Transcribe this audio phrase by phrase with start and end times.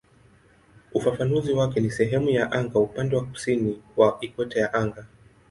[0.93, 5.05] Ufafanuzi wake ni "sehemu ya anga upande wa kusini wa ikweta ya anga".